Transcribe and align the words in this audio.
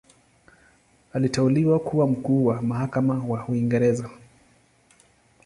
Aliteuliwa 1.13 1.79
kuwa 1.79 2.07
Mkuu 2.07 2.45
wa 2.45 2.61
Mahakama 2.61 3.23
wa 3.25 3.45
Uingereza. 3.47 4.09